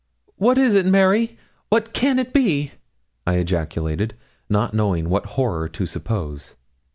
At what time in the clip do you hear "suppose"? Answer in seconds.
5.85-6.55